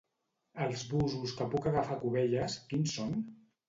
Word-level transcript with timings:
Els 0.65 0.85
busos 0.93 1.35
que 1.43 1.49
puc 1.53 1.71
agafar 1.75 2.01
a 2.01 2.03
Cubelles, 2.09 2.61
quins 2.75 3.01
són? 3.01 3.19